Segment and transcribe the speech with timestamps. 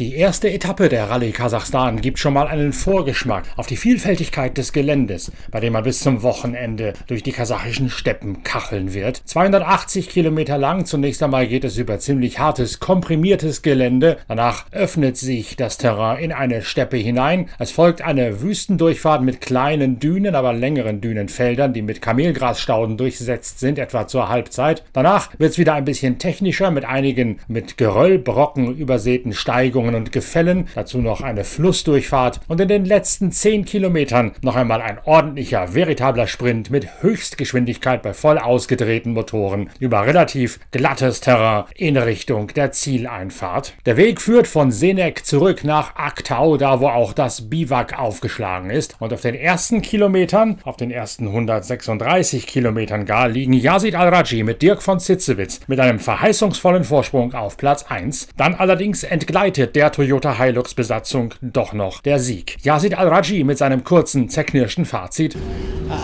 [0.00, 4.72] Die erste Etappe der Rallye Kasachstan gibt schon mal einen Vorgeschmack auf die Vielfältigkeit des
[4.72, 9.22] Geländes, bei dem man bis zum Wochenende durch die kasachischen Steppen kacheln wird.
[9.24, 14.16] 280 Kilometer lang, zunächst einmal geht es über ziemlich hartes, komprimiertes Gelände.
[14.26, 17.48] Danach öffnet sich das Terrain in eine Steppe hinein.
[17.60, 23.78] Es folgt eine Wüstendurchfahrt mit kleinen Dünen, aber längeren Dünenfeldern, die mit Kamelgrasstauden durchsetzt sind,
[23.78, 24.82] etwa zur Halbzeit.
[24.92, 30.68] Danach wird es wieder ein bisschen technischer mit einigen mit Geröllbrocken übersäten Steigungen und Gefällen,
[30.74, 36.26] dazu noch eine Flussdurchfahrt und in den letzten 10 Kilometern noch einmal ein ordentlicher, veritabler
[36.28, 43.74] Sprint mit Höchstgeschwindigkeit bei voll ausgedrehten Motoren über relativ glattes Terrain in Richtung der Zieleinfahrt.
[43.84, 48.96] Der Weg führt von Senek zurück nach Aktau, da wo auch das Biwak aufgeschlagen ist.
[49.00, 54.62] Und auf den ersten Kilometern, auf den ersten 136 Kilometern gar, liegen Yazid Al-Raji mit
[54.62, 58.28] Dirk von Zitzewitz mit einem verheißungsvollen Vorsprung auf Platz 1.
[58.36, 62.56] Dann allerdings entgleitet der Toyota Hilux Besatzung doch noch der Sieg.
[62.62, 65.36] Yazid Al-Raji mit seinem kurzen, zerknirschten Fazit.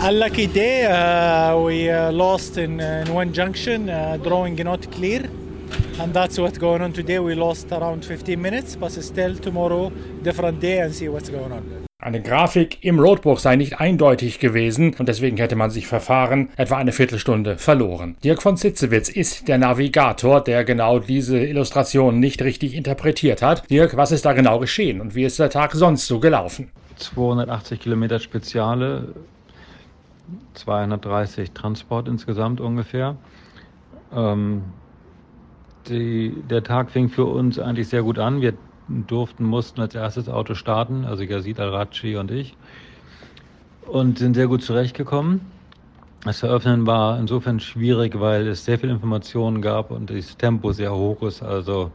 [0.07, 0.85] Unlucky day.
[0.85, 5.29] Uh, we uh, lost in, uh, in one junction, uh, drawing not clear.
[5.99, 7.19] And that's what's going on today.
[7.19, 11.90] We lost around 15 minutes, but still tomorrow, different day and see what's going on.
[12.01, 16.77] Eine Grafik im Roadbook sei nicht eindeutig gewesen und deswegen hätte man sich verfahren, etwa
[16.77, 18.17] eine Viertelstunde verloren.
[18.23, 23.69] Dirk von Sitzewitz ist der Navigator, der genau diese Illustration nicht richtig interpretiert hat.
[23.69, 26.71] Dirk, was ist da genau geschehen und wie ist der Tag sonst so gelaufen?
[26.95, 29.13] 280 Kilometer Speziale,
[30.55, 33.15] 230 Transport insgesamt ungefähr.
[34.11, 34.63] Ähm,
[35.87, 38.41] die, der Tag fing für uns eigentlich sehr gut an.
[38.41, 38.53] Wir
[39.07, 42.55] durften, mussten als erstes Auto starten, also Yazid Al-Rachi und ich,
[43.87, 45.41] und sind sehr gut zurechtgekommen.
[46.23, 50.93] Das Eröffnen war insofern schwierig, weil es sehr viel Informationen gab und das Tempo sehr
[50.93, 51.41] hoch ist.
[51.41, 51.91] Also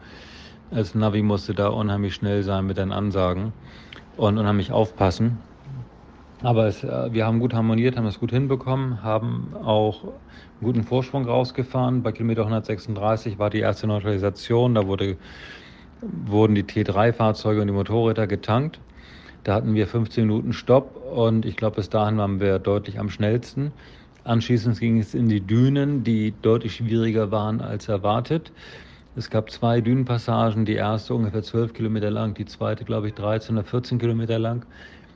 [0.72, 3.52] als Navi musste da unheimlich schnell sein mit den Ansagen
[4.16, 5.38] und unheimlich aufpassen.
[6.42, 10.12] Aber es, äh, wir haben gut harmoniert, haben es gut hinbekommen, haben auch einen
[10.60, 12.02] guten Vorsprung rausgefahren.
[12.02, 15.16] Bei Kilometer 136 war die erste Neutralisation, da wurde,
[16.00, 18.80] wurden die T3-Fahrzeuge und die Motorräder getankt.
[19.44, 23.10] Da hatten wir 15 Minuten Stopp und ich glaube, bis dahin waren wir deutlich am
[23.10, 23.72] schnellsten.
[24.24, 28.50] Anschließend ging es in die Dünen, die deutlich schwieriger waren als erwartet.
[29.14, 33.56] Es gab zwei Dünenpassagen, die erste ungefähr 12 Kilometer lang, die zweite, glaube ich, 13
[33.56, 34.66] oder 14 Kilometer lang.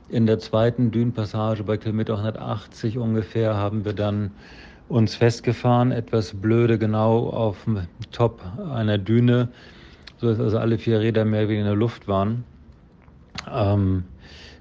[0.09, 4.31] In der zweiten Dünenpassage bei Kilometer 180 ungefähr haben wir dann
[4.89, 8.41] uns festgefahren, etwas blöde genau auf dem Top
[8.73, 9.49] einer Düne,
[10.21, 12.43] sodass also alle vier Räder mehr wie in der Luft waren.
[13.51, 14.03] Ähm,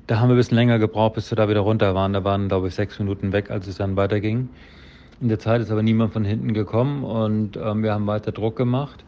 [0.07, 2.15] da haben wir ein bisschen länger gebraucht, bis wir da wieder runter waren.
[2.15, 4.49] Da waren, glaube ich, sechs Minuten weg, als es dann weiterging.
[5.21, 8.57] In der Zeit ist aber niemand von hinten gekommen und ähm, wir haben weiter Druck
[8.57, 9.05] gemacht,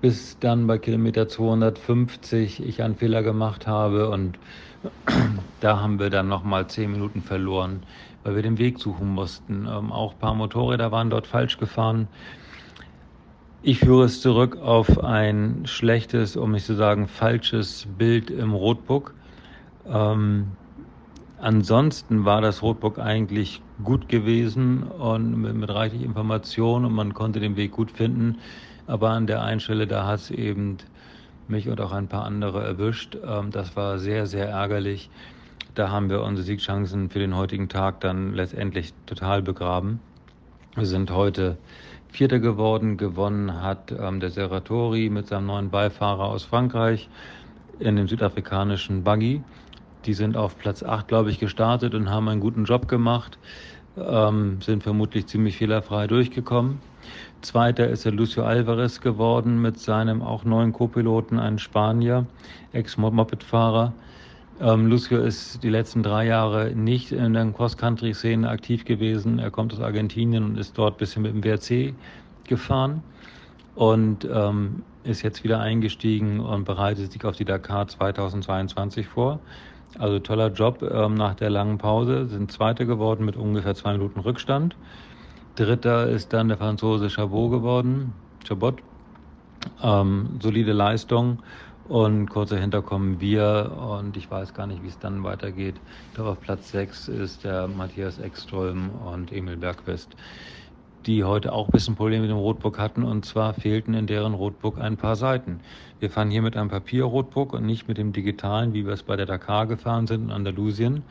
[0.00, 4.38] bis dann bei Kilometer 250 ich einen Fehler gemacht habe und
[5.60, 7.82] da haben wir dann nochmal zehn Minuten verloren,
[8.24, 9.68] weil wir den Weg suchen mussten.
[9.70, 12.08] Ähm, auch ein paar Motorräder waren dort falsch gefahren.
[13.68, 19.12] Ich führe es zurück auf ein schlechtes, um nicht zu sagen falsches Bild im Rotbook.
[19.88, 20.52] Ähm,
[21.40, 27.40] ansonsten war das Rotbook eigentlich gut gewesen und mit, mit reichlich Informationen und man konnte
[27.40, 28.38] den Weg gut finden.
[28.86, 30.76] Aber an der einen Stelle, da hat es eben
[31.48, 33.18] mich und auch ein paar andere erwischt.
[33.26, 35.10] Ähm, das war sehr, sehr ärgerlich.
[35.74, 39.98] Da haben wir unsere Siegchancen für den heutigen Tag dann letztendlich total begraben.
[40.76, 41.56] Wir sind heute
[42.08, 42.96] Vierter geworden.
[42.96, 47.08] Gewonnen hat ähm, der Serratori mit seinem neuen Beifahrer aus Frankreich
[47.78, 49.42] in dem südafrikanischen Buggy.
[50.06, 53.38] Die sind auf Platz 8, glaube ich, gestartet und haben einen guten Job gemacht,
[53.96, 56.80] ähm, sind vermutlich ziemlich fehlerfrei durchgekommen.
[57.42, 62.26] Zweiter ist der Lucio Alvarez geworden mit seinem auch neuen Co-Piloten, ein Spanier,
[62.72, 63.92] Ex-Moped-Fahrer.
[64.58, 69.38] Ähm, Lucio ist die letzten drei Jahre nicht in der Cross-Country-Szene aktiv gewesen.
[69.38, 71.94] Er kommt aus Argentinien und ist dort ein bisschen mit dem WRC
[72.44, 73.02] gefahren
[73.74, 79.40] und ähm, ist jetzt wieder eingestiegen und bereitet sich auf die Dakar 2022 vor.
[79.98, 84.20] Also toller Job ähm, nach der langen Pause, sind Zweiter geworden mit ungefähr zwei Minuten
[84.20, 84.74] Rückstand.
[85.56, 88.14] Dritter ist dann der Franzose Chabot geworden,
[88.46, 88.76] Chabot.
[89.82, 91.40] Ähm, solide Leistung
[91.88, 95.80] und kurz dahinter kommen wir und ich weiß gar nicht, wie es dann weitergeht.
[96.14, 100.16] Doch auf Platz 6 ist der Matthias Ekström und Emil Bergquist,
[101.06, 104.34] die heute auch ein bisschen Probleme mit dem Rotbook hatten und zwar fehlten in deren
[104.34, 105.60] Rotbook ein paar Seiten.
[106.00, 109.16] Wir fahren hier mit einem Papierrotbook und nicht mit dem digitalen, wie wir es bei
[109.16, 111.04] der Dakar gefahren sind in Andalusien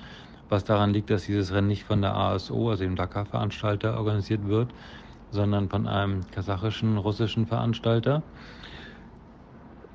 [0.50, 4.74] was daran liegt, dass dieses Rennen nicht von der ASO, also dem Dakar-Veranstalter, organisiert wird,
[5.32, 8.24] sondern von einem kasachischen, russischen Veranstalter.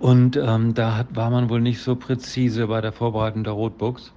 [0.00, 4.12] Und ähm, da hat, war man wohl nicht so präzise bei der Vorbereitung der Rotbooks.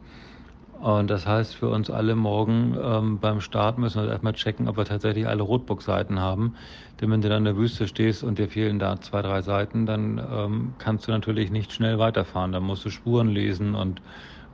[0.80, 4.78] Und das heißt für uns alle morgen ähm, beim Start müssen wir erstmal checken, ob
[4.78, 6.56] wir tatsächlich alle Rotbook-Seiten haben.
[7.00, 9.86] Denn wenn du dann in der Wüste stehst und dir fehlen da zwei, drei Seiten,
[9.86, 12.54] dann ähm, kannst du natürlich nicht schnell weiterfahren.
[12.54, 14.02] Dann musst du Spuren lesen und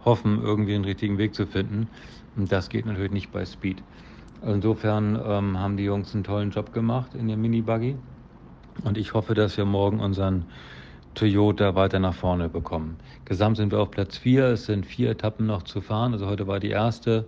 [0.06, 1.90] hoffen, irgendwie den richtigen Weg zu finden.
[2.36, 3.84] Und das geht natürlich nicht bei Speed.
[4.42, 7.98] Insofern ähm, haben die Jungs einen tollen Job gemacht in dem Mini-Buggy.
[8.84, 10.46] Und ich hoffe, dass wir morgen unseren
[11.16, 12.98] Toyota weiter nach vorne bekommen.
[13.26, 14.46] Gesamt sind wir auf Platz 4.
[14.46, 16.14] Es sind vier Etappen noch zu fahren.
[16.14, 17.26] Also heute war die erste.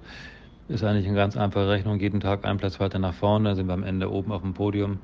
[0.67, 1.99] Ist eigentlich eine ganz einfache Rechnung.
[1.99, 3.49] Jeden Tag ein Platz weiter nach vorne.
[3.49, 4.99] Dann sind wir am Ende oben auf dem Podium.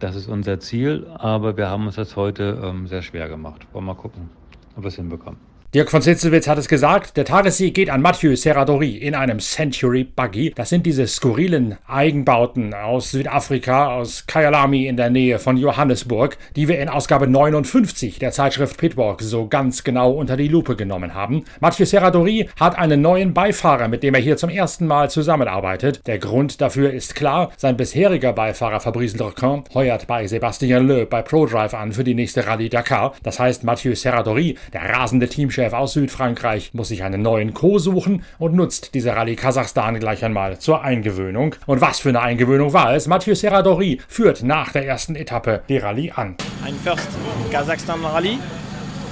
[0.00, 1.06] Das ist unser Ziel.
[1.14, 3.66] Aber wir haben uns das heute ähm, sehr schwer gemacht.
[3.72, 4.30] Wollen wir mal gucken,
[4.76, 5.53] ob wir es hinbekommen.
[5.74, 10.04] Dirk von Sitzelwitz hat es gesagt, der Tagessieg geht an Mathieu Serradori in einem Century
[10.04, 10.52] Buggy.
[10.54, 16.68] Das sind diese skurrilen Eigenbauten aus Südafrika, aus Kyalami in der Nähe von Johannesburg, die
[16.68, 21.44] wir in Ausgabe 59 der Zeitschrift Pitwalk so ganz genau unter die Lupe genommen haben.
[21.58, 26.06] Mathieu Serradori hat einen neuen Beifahrer, mit dem er hier zum ersten Mal zusammenarbeitet.
[26.06, 31.22] Der Grund dafür ist klar, sein bisheriger Beifahrer Fabrice Lecun heuert bei Sébastien Loeb bei
[31.22, 33.14] ProDrive an für die nächste Rallye Dakar.
[33.24, 37.78] Das heißt, Mathieu Serradori, der rasende Teamchef Chef aus Südfrankreich muss sich einen neuen Co.
[37.78, 41.54] suchen und nutzt diese Rallye Kasachstan gleich einmal zur Eingewöhnung.
[41.64, 43.06] Und was für eine Eingewöhnung war es?
[43.06, 46.36] Mathieu Serradori führt nach der ersten Etappe die Rallye an.
[46.62, 47.08] Ein first
[47.50, 48.38] Kazakhstan Rallye.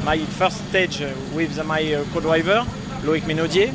[0.04, 2.66] My first stage with my co-driver,
[3.06, 3.70] Loïc Menaudier.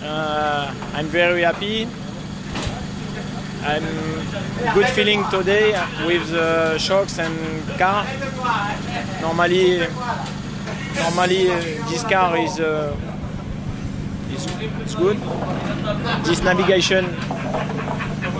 [0.00, 1.88] Uh, I'm very happy.
[3.64, 3.84] I'm
[4.74, 5.74] good feeling today
[6.06, 7.34] with the shocks and
[7.78, 8.06] car.
[9.20, 9.88] Normally
[10.94, 11.46] Normally,
[11.90, 12.96] this car is, uh,
[14.32, 14.46] is,
[14.86, 15.16] is good.
[16.24, 17.04] This navigation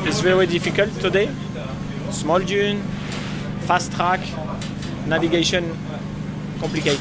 [0.07, 1.31] is very difficult today.
[2.11, 2.83] Small dune,
[3.67, 4.21] fast track,
[5.07, 5.77] navigation
[6.61, 7.01] complicated.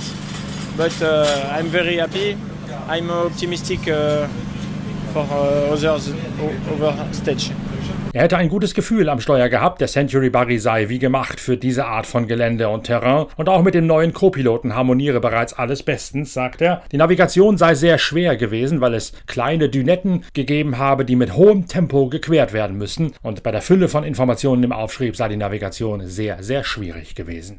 [0.77, 2.37] But uh, I'm very happy.
[2.87, 4.27] I'm optimistic uh,
[5.13, 6.09] for uh, others
[6.71, 7.51] over stage.
[8.11, 11.57] Er hätte ein gutes Gefühl am Steuer gehabt, der Century Buggy sei wie gemacht für
[11.57, 15.83] diese Art von Gelände und Terrain und auch mit dem neuen Co-Piloten harmoniere bereits alles
[15.83, 16.81] bestens, sagt er.
[16.91, 21.67] Die Navigation sei sehr schwer gewesen, weil es kleine Dünetten gegeben habe, die mit hohem
[21.67, 26.07] Tempo gequert werden müssen und bei der Fülle von Informationen im Aufschrieb sei die Navigation
[26.07, 27.57] sehr, sehr schwierig gewesen.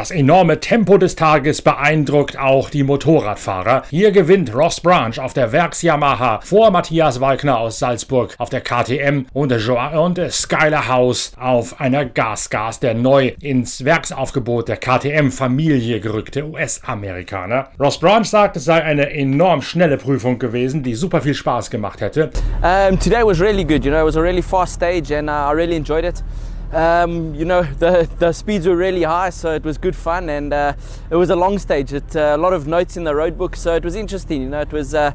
[0.00, 3.82] Das enorme Tempo des Tages beeindruckt auch die Motorradfahrer.
[3.90, 9.26] Hier gewinnt Ross Branch auf der Werks-Yamaha vor Matthias Walkner aus Salzburg auf der KTM
[9.34, 17.68] und, und Skyler House auf einer Gasgas, der neu ins Werksaufgebot der KTM-Familie gerückte US-Amerikaner.
[17.78, 22.00] Ross Branch sagt, es sei eine enorm schnelle Prüfung gewesen, die super viel Spaß gemacht
[22.00, 22.30] hätte.
[22.62, 25.50] Um, today was really good, you know, it was a really fast stage and uh,
[25.50, 26.22] I really enjoyed it.
[26.72, 30.52] Um, you know the the speeds were really high, so it was good fun, and
[30.52, 30.74] uh,
[31.10, 31.92] it was a long stage.
[31.92, 34.42] It, uh, a lot of notes in the road book, so it was interesting.
[34.42, 35.12] You know, it was uh,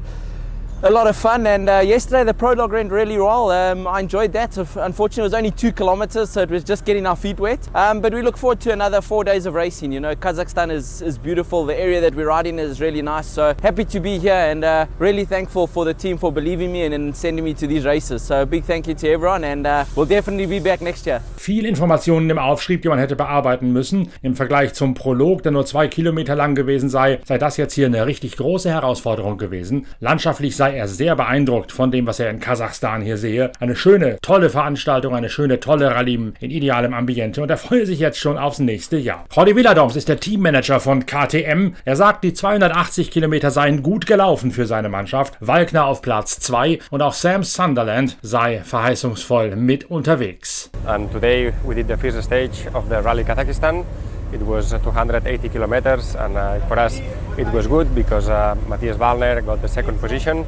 [0.82, 1.46] a lot of fun.
[1.46, 3.50] And uh, yesterday the prologue went really well.
[3.50, 4.56] Um, I enjoyed that.
[4.58, 7.66] Unfortunately, it was only two kilometers, so it was just getting our feet wet.
[7.74, 9.92] Um, but we look forward to another four days of racing.
[9.92, 11.64] You know, Kazakhstan is, is beautiful.
[11.64, 13.26] The area that we're riding is really nice.
[13.26, 16.84] So happy to be here and uh, really thankful for the team for believing me
[16.84, 18.22] and, and, sending me to these races.
[18.22, 21.20] So big thank you to everyone and uh, we'll definitely be back next year.
[21.36, 24.10] Viel Informationen im Aufschrieb, die man hätte bearbeiten müssen.
[24.22, 27.86] Im Vergleich zum Prolog, der nur zwei Kilometer lang gewesen sei, sei das jetzt hier
[27.86, 29.86] eine richtig große Herausforderung gewesen.
[30.00, 33.52] Landschaftlich sei er sehr beeindruckt von dem, was er in Kasachstan hier sehe.
[33.60, 37.98] Eine schöne, tolle Veranstaltung, eine schöne, tolle Rallye in idealem Ambiente und er freue sich
[37.98, 39.26] jetzt schon aufs nächste Jahr.
[39.34, 41.74] Jordi Villadoms ist der Teammanager von KTM.
[41.84, 45.34] Er sagt, die 280 Kilometer seien gut gelaufen für seine Mannschaft.
[45.40, 50.70] Walkner auf Platz 2 und auch Sam Sunderland sei verheißungsvoll mit unterwegs.
[50.86, 53.84] And today we did the first stage of the Rally Kazakhstan.
[54.32, 57.00] It was 280 kilometers, and uh, for us
[57.38, 60.44] it was good because uh, Matthias Wallner got the second position.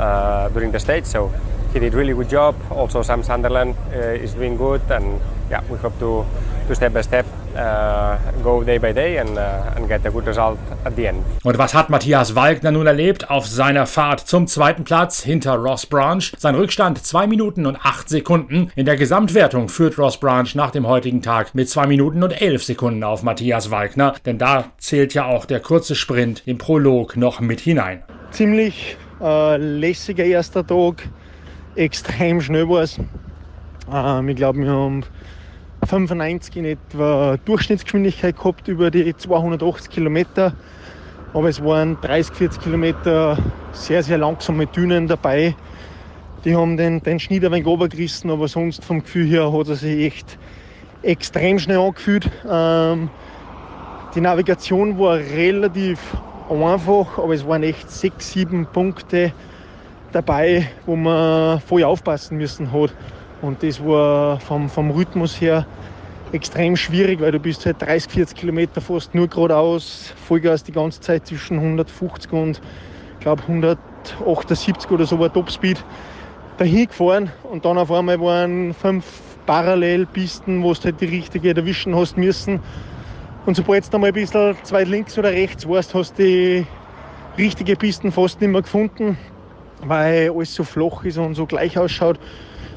[0.00, 1.04] uh, during the stage.
[1.04, 1.30] So
[1.72, 2.56] he did really good job.
[2.70, 6.24] Also Sam Sunderland uh, is doing good, and yeah, we hope to,
[6.66, 7.26] to step by step
[8.42, 11.18] go day by day and, uh, and get a good result at the end.
[11.42, 15.86] Und was hat Matthias Walkner nun erlebt auf seiner Fahrt zum zweiten Platz hinter Ross
[15.86, 16.22] Branch?
[16.38, 18.70] Sein Rückstand 2 Minuten und 8 Sekunden.
[18.76, 22.64] In der Gesamtwertung führt Ross Branch nach dem heutigen Tag mit 2 Minuten und 11
[22.64, 27.40] Sekunden auf Matthias Walkner, denn da zählt ja auch der kurze Sprint im Prolog noch
[27.40, 28.02] mit hinein.
[28.30, 31.08] Ziemlich äh, lässiger erster Tag,
[31.76, 32.98] extrem schnell war es.
[33.92, 35.04] Ähm, ich glaube, wir haben
[35.86, 40.52] 95 in etwa Durchschnittsgeschwindigkeit gehabt über die 280 Kilometer.
[41.32, 43.38] Aber es waren 30, 40 Kilometer
[43.72, 45.54] sehr, sehr langsame Dünen dabei.
[46.44, 49.76] Die haben den, den Schnitt ein wenig runtergerissen, aber sonst vom Gefühl her hat er
[49.76, 50.38] sich echt
[51.02, 52.30] extrem schnell angefühlt.
[52.48, 53.10] Ähm,
[54.14, 56.00] die Navigation war relativ
[56.50, 59.32] einfach, aber es waren echt sechs, sieben Punkte
[60.12, 62.92] dabei, wo man voll aufpassen müssen hat.
[63.42, 65.66] Und das war vom, vom Rhythmus her
[66.32, 71.00] extrem schwierig, weil du bist halt 30, 40 Kilometer fast nur geradeaus, Vollgas die ganze
[71.00, 72.60] Zeit zwischen 150 und
[73.14, 75.78] ich glaube 178 oder so war Topspeed
[76.58, 79.04] dahin gefahren und dann auf einmal waren fünf
[79.46, 82.60] Parallelpisten, wo du halt die richtige erwischen hast müssen.
[83.46, 86.66] Und sobald du einmal ein bisschen zwei links oder rechts warst, hast du die
[87.38, 89.18] richtige Pisten fast nicht mehr gefunden,
[89.82, 92.20] weil alles so flach ist und so gleich ausschaut.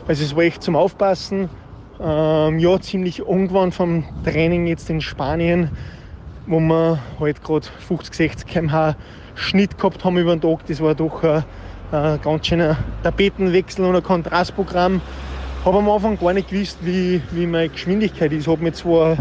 [0.06, 1.50] Also es war echt zum Aufpassen.
[2.02, 5.72] Ähm, ja, ziemlich irgendwann vom Training jetzt in Spanien,
[6.46, 8.96] wo wir halt gerade 50, 60 km/h
[9.36, 10.66] Schnitt gehabt haben über den Tag.
[10.68, 11.46] Das war doch ein,
[11.92, 15.00] ein ganz schöner Tapetenwechsel und ein Kontrastprogramm.
[15.64, 18.48] Habe am Anfang gar nicht gewusst, wie, wie meine Geschwindigkeit ist.
[18.48, 19.16] Habe mich zwar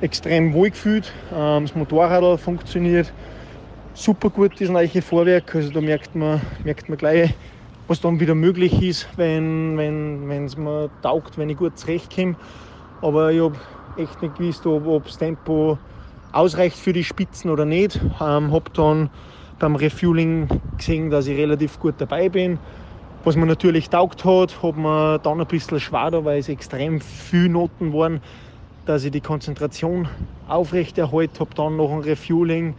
[0.00, 1.12] extrem wohl gefühlt.
[1.32, 3.12] Ähm, das Motorrad funktioniert
[3.94, 5.54] super gut, das neue Vorwerk.
[5.54, 7.32] Also da merkt man, merkt man gleich,
[7.86, 12.36] was dann wieder möglich ist, wenn es wenn, mir taugt, wenn ich gut zurechtkomme.
[13.00, 13.58] Aber ich habe
[13.96, 15.78] echt nicht gewusst, ob, das Tempo
[16.32, 18.00] ausreicht für die Spitzen oder nicht.
[18.20, 19.10] Ähm, habe dann
[19.58, 22.60] beim Refueling gesehen, dass ich relativ gut dabei bin.
[23.22, 27.50] Was mir natürlich taugt hat, hat mir dann ein bisschen schwer, weil es extrem viele
[27.50, 28.20] Noten waren,
[28.84, 30.08] dass ich die Konzentration
[30.46, 31.40] aufrechterhalte.
[31.40, 32.76] Habe dann noch ein Refueling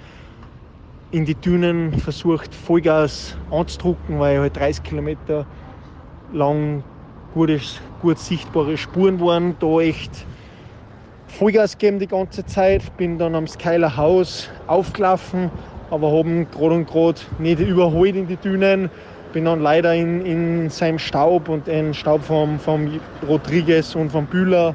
[1.14, 5.46] in die Dünen versucht, Vollgas anzudrucken, weil halt 30 Kilometer
[6.34, 6.84] lang
[7.36, 9.56] gutes, gut sichtbare Spuren waren.
[9.60, 10.26] Da echt
[11.28, 12.98] Vollgas gegeben die ganze Zeit.
[12.98, 15.52] Bin dann am Skyler Haus aufgelaufen,
[15.92, 18.90] aber haben gerade und gerade nicht überholt in die Dünen.
[19.34, 22.90] Bin dann leider in, in seinem Staub und den Staub vom, vom
[23.28, 24.74] Rodriguez und vom Bühler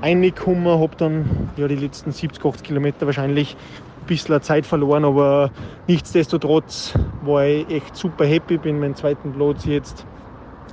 [0.00, 0.80] reingekommen.
[0.80, 3.58] Habe dann ja, die letzten 70, 80 Kilometer wahrscheinlich
[4.06, 5.50] bisschen Zeit verloren, aber
[5.86, 10.06] nichtsdestotrotz war ich echt super happy, bin meinen zweiten Platz jetzt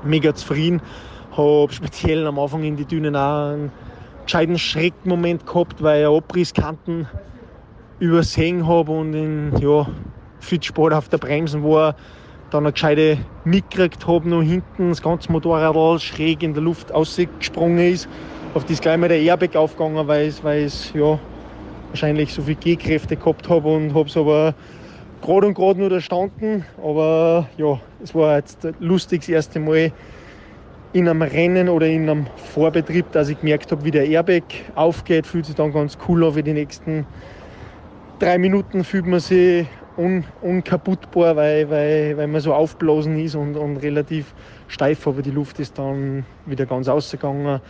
[0.04, 0.82] mega zufrieden.
[1.32, 3.72] Habe speziell am Anfang in die Dünen auch einen
[4.26, 7.08] gescheiten Schreckmoment gehabt, weil ich Abrisskanten
[8.00, 9.88] übersehen habe und in, ja,
[10.40, 11.96] viel spät auf der Bremsen war.
[12.50, 17.80] Dann eine gescheite mitgekriegt habe, noch hinten das ganze Motorrad schräg in der Luft ausgesprungen
[17.80, 18.08] ist.
[18.54, 21.20] Auf das gleich mal der Airbag aufgegangen, weil es, weil es ja,
[21.94, 24.56] wahrscheinlich so viel Gehkräfte gehabt habe und habe es aber
[25.22, 26.66] gerade und gerade nur erstanden.
[26.84, 29.92] Aber ja, es war jetzt lustig das erste Mal
[30.92, 35.28] in einem Rennen oder in einem Vorbetrieb, dass ich gemerkt habe, wie der Airbag aufgeht.
[35.28, 36.34] Fühlt sich dann ganz cool an.
[36.34, 37.06] Für die nächsten
[38.18, 43.56] drei Minuten fühlt man sich un, unkaputtbar, weil, weil, weil man so aufblasen ist und,
[43.56, 44.34] und relativ
[44.68, 47.62] steif, aber die Luft ist dann wieder ganz ausgegangen.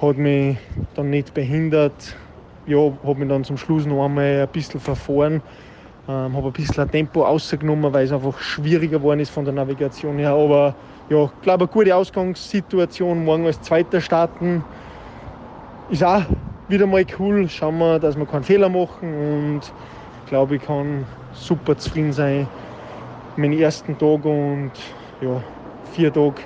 [0.00, 0.56] Hat mich
[0.94, 2.16] dann nicht behindert
[2.66, 5.42] ja, habe mich dann zum Schluss noch einmal ein bisschen verfahren.
[6.08, 10.18] Ähm, habe ein bisschen Tempo rausgenommen, weil es einfach schwieriger geworden ist von der Navigation
[10.18, 10.32] her.
[10.32, 10.74] Aber
[11.08, 13.24] ja, ich glaube, eine gute Ausgangssituation.
[13.24, 14.64] Morgen als Zweiter starten
[15.88, 16.22] ist auch
[16.68, 17.48] wieder mal cool.
[17.48, 19.12] Schauen wir, dass wir keinen Fehler machen.
[19.14, 19.60] Und
[20.24, 22.48] ich glaube, ich kann super zufrieden sein
[23.36, 24.24] dem ersten Tag.
[24.24, 24.72] Und
[25.20, 25.42] ja,
[25.92, 26.42] vier Tage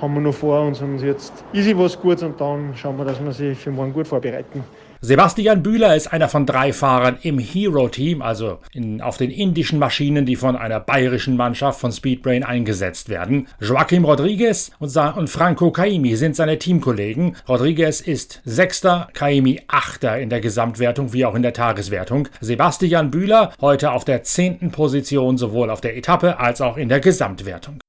[0.00, 0.80] haben wir noch vor uns.
[0.80, 4.08] Und jetzt ist was Gutes und dann schauen wir, dass wir sich für morgen gut
[4.08, 4.64] vorbereiten.
[5.04, 10.26] Sebastian Bühler ist einer von drei Fahrern im Hero-Team, also in, auf den indischen Maschinen,
[10.26, 13.48] die von einer bayerischen Mannschaft von Speedbrain eingesetzt werden.
[13.58, 17.34] Joaquim Rodriguez und, und Franco Kaimi sind seine Teamkollegen.
[17.48, 22.28] Rodriguez ist Sechster, Kaimi Achter in der Gesamtwertung wie auch in der Tageswertung.
[22.40, 27.00] Sebastian Bühler heute auf der zehnten Position sowohl auf der Etappe als auch in der
[27.00, 27.80] Gesamtwertung.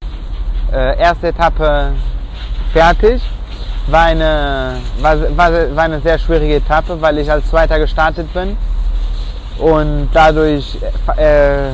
[0.71, 1.93] Äh, erste Etappe
[2.71, 3.21] fertig
[3.87, 8.57] war eine, war, war, war eine sehr schwierige Etappe, weil ich als Zweiter gestartet bin.
[9.57, 10.77] Und dadurch
[11.17, 11.69] äh,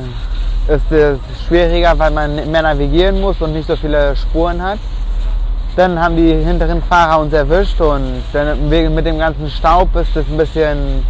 [0.68, 4.80] ist es schwieriger, weil man mehr navigieren muss und nicht so viele Spuren hat.
[5.76, 10.26] Dann haben die hinteren Fahrer uns erwischt und dann mit dem ganzen Staub ist es
[10.28, 11.06] ein bisschen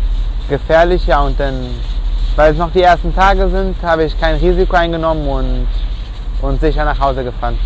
[0.48, 1.56] gefährlicher und dann,
[2.36, 5.68] weil es noch die ersten Tage sind, habe ich kein Risiko eingenommen und,
[6.42, 7.58] und sicher nach Hause gefahren.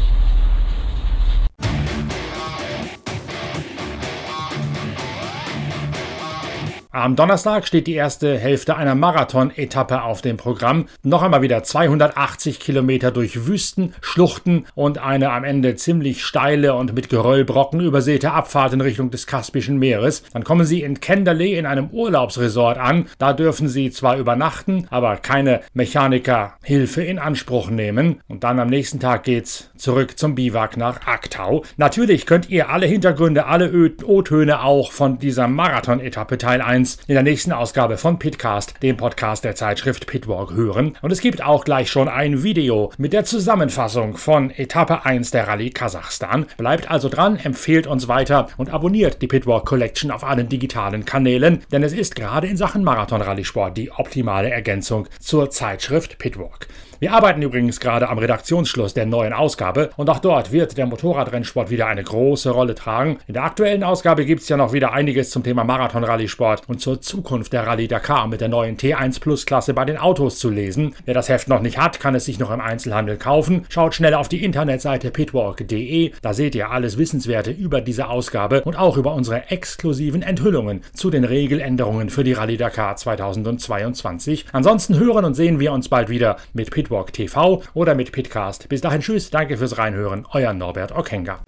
[6.95, 10.85] Am Donnerstag steht die erste Hälfte einer Marathon-Etappe auf dem Programm.
[11.01, 16.93] Noch einmal wieder 280 Kilometer durch Wüsten, Schluchten und eine am Ende ziemlich steile und
[16.93, 20.21] mit Geröllbrocken übersäte Abfahrt in Richtung des Kaspischen Meeres.
[20.33, 23.07] Dann kommen Sie in Kenderley in einem Urlaubsresort an.
[23.17, 28.21] Da dürfen Sie zwar übernachten, aber keine Mechanikerhilfe in Anspruch nehmen.
[28.27, 31.63] Und dann am nächsten Tag geht's zurück zum Biwak nach Aktau.
[31.75, 37.13] Natürlich könnt ihr alle Hintergründe, alle O-Töne auch von dieser Marathon-Etappe Teil 1 1 in
[37.13, 40.97] der nächsten Ausgabe von Pitcast, dem Podcast der Zeitschrift Pitwalk, hören.
[41.01, 45.47] Und es gibt auch gleich schon ein Video mit der Zusammenfassung von Etappe 1 der
[45.47, 46.45] Rallye Kasachstan.
[46.57, 51.63] Bleibt also dran, empfehlt uns weiter und abonniert die Pitwalk Collection auf allen digitalen Kanälen,
[51.71, 56.67] denn es ist gerade in Sachen Marathon-Rallye-Sport die optimale Ergänzung zur Zeitschrift Pitwalk.
[57.03, 61.69] Wir arbeiten übrigens gerade am Redaktionsschluss der neuen Ausgabe und auch dort wird der Motorradrennsport
[61.69, 63.19] wieder eine große Rolle tragen.
[63.27, 67.01] In der aktuellen Ausgabe gibt es ja noch wieder einiges zum Thema Marathon-Rallye-Sport und zur
[67.01, 70.95] Zukunft der Rallye Dakar mit der neuen T1 Plus Klasse bei den Autos zu lesen.
[71.05, 73.65] Wer das Heft noch nicht hat, kann es sich noch im Einzelhandel kaufen.
[73.69, 78.75] Schaut schnell auf die Internetseite pitwalk.de, da seht ihr alles Wissenswerte über diese Ausgabe und
[78.75, 84.45] auch über unsere exklusiven Enthüllungen zu den Regeländerungen für die Rallye Dakar 2022.
[84.51, 88.67] Ansonsten hören und sehen wir uns bald wieder mit Pitwalk TV oder mit Pitcast.
[88.67, 91.39] Bis dahin tschüss, danke fürs Reinhören, euer Norbert Okenga.